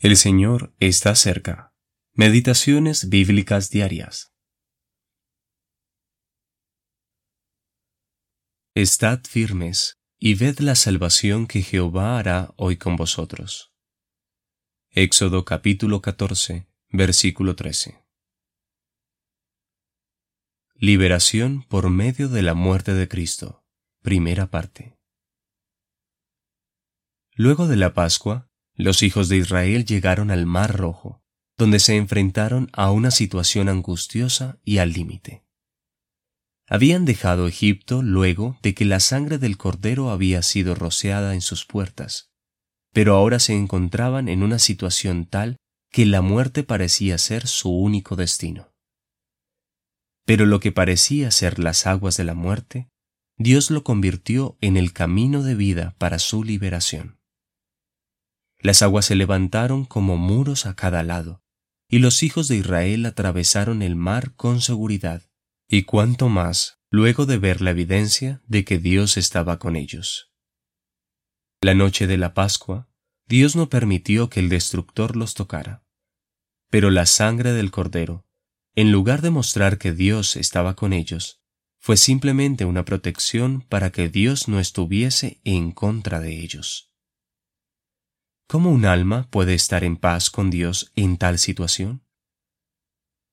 [0.00, 1.74] El Señor está cerca.
[2.12, 4.32] Meditaciones bíblicas diarias.
[8.74, 13.74] Estad firmes y ved la salvación que Jehová hará hoy con vosotros.
[14.90, 18.00] Éxodo capítulo 14, versículo 13.
[20.74, 23.64] Liberación por medio de la muerte de Cristo.
[24.00, 24.96] Primera parte.
[27.34, 28.47] Luego de la Pascua,
[28.78, 31.20] los hijos de Israel llegaron al Mar Rojo,
[31.58, 35.44] donde se enfrentaron a una situación angustiosa y al límite.
[36.68, 41.64] Habían dejado Egipto luego de que la sangre del cordero había sido rociada en sus
[41.64, 42.30] puertas,
[42.92, 45.56] pero ahora se encontraban en una situación tal
[45.90, 48.72] que la muerte parecía ser su único destino.
[50.24, 52.88] Pero lo que parecía ser las aguas de la muerte,
[53.38, 57.17] Dios lo convirtió en el camino de vida para su liberación.
[58.60, 61.42] Las aguas se levantaron como muros a cada lado,
[61.88, 65.30] y los hijos de Israel atravesaron el mar con seguridad,
[65.68, 70.32] y cuanto más luego de ver la evidencia de que Dios estaba con ellos.
[71.60, 72.88] La noche de la Pascua,
[73.26, 75.84] Dios no permitió que el destructor los tocara.
[76.70, 78.26] Pero la sangre del cordero,
[78.74, 81.42] en lugar de mostrar que Dios estaba con ellos,
[81.78, 86.87] fue simplemente una protección para que Dios no estuviese en contra de ellos.
[88.50, 92.02] ¿Cómo un alma puede estar en paz con Dios en tal situación?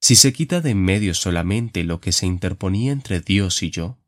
[0.00, 4.00] Si se quita de en medio solamente lo que se interponía entre Dios y yo,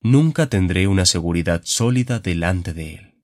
[0.00, 3.22] nunca tendré una seguridad sólida delante de Él.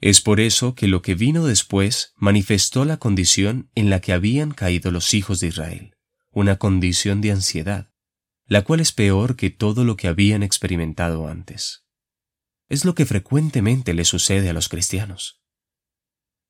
[0.00, 4.52] Es por eso que lo que vino después manifestó la condición en la que habían
[4.52, 5.94] caído los hijos de Israel,
[6.30, 7.90] una condición de ansiedad,
[8.46, 11.84] la cual es peor que todo lo que habían experimentado antes.
[12.70, 15.43] Es lo que frecuentemente le sucede a los cristianos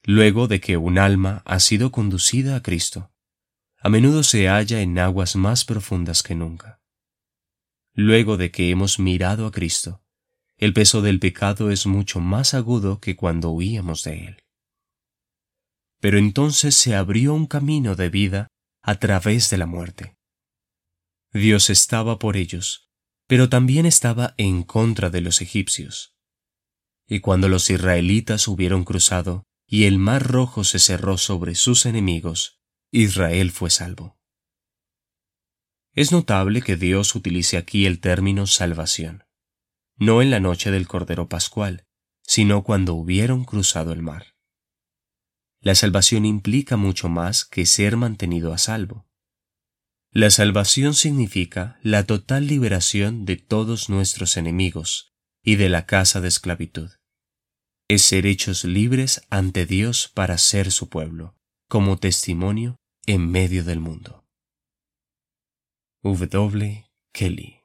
[0.04, 3.10] luego de que un alma ha sido conducida a Cristo,
[3.78, 6.80] a menudo se halla en aguas más profundas que nunca.
[7.94, 10.02] Luego de que hemos mirado a Cristo,
[10.56, 14.44] el peso del pecado es mucho más agudo que cuando huíamos de él.
[16.00, 18.48] Pero entonces se abrió un camino de vida
[18.82, 20.16] a través de la muerte.
[21.32, 22.90] Dios estaba por ellos,
[23.26, 26.14] pero también estaba en contra de los egipcios.
[27.06, 29.44] Y cuando los israelitas hubieron cruzado,
[29.74, 32.60] y el mar rojo se cerró sobre sus enemigos,
[32.92, 34.20] Israel fue salvo.
[35.94, 39.24] Es notable que Dios utilice aquí el término salvación,
[39.96, 41.88] no en la noche del Cordero Pascual,
[42.22, 44.36] sino cuando hubieron cruzado el mar.
[45.58, 49.08] La salvación implica mucho más que ser mantenido a salvo.
[50.12, 56.28] La salvación significa la total liberación de todos nuestros enemigos y de la casa de
[56.28, 56.92] esclavitud
[57.88, 61.34] es ser hechos libres ante Dios para ser su pueblo,
[61.68, 64.24] como testimonio en medio del mundo.
[66.02, 66.86] W.
[67.12, 67.63] Kelly